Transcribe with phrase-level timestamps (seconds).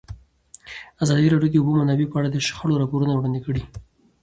[1.03, 3.63] ازادي راډیو د د اوبو منابع په اړه د شخړو راپورونه وړاندې کړي.